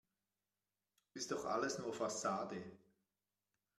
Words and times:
Ist 1.13 1.29
doch 1.29 1.45
alles 1.45 1.77
nur 1.77 1.93
Fassade. 1.93 2.63